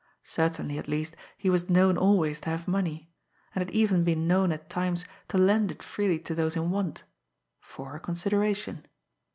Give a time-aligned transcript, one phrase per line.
[0.23, 3.11] Certainly, at least, he was known always to have money;
[3.53, 7.03] and had even been known at times to lend it freely to those in want
[7.59, 8.87] for a consideration.